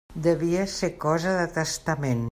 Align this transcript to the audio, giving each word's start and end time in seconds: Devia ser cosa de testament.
Devia 0.27 0.63
ser 0.77 0.89
cosa 1.05 1.37
de 1.41 1.47
testament. 1.61 2.29